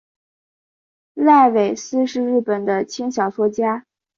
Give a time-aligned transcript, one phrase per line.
[1.13, 3.85] 濑尾司是日本的轻小说作家。